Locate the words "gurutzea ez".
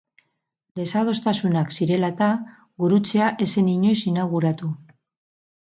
2.85-3.51